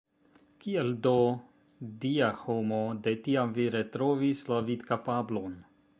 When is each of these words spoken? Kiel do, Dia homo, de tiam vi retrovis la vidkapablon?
Kiel 0.63 0.87
do, 1.07 1.11
Dia 2.05 2.31
homo, 2.45 2.81
de 3.09 3.15
tiam 3.29 3.53
vi 3.59 3.69
retrovis 3.77 4.43
la 4.53 4.63
vidkapablon? 4.71 5.55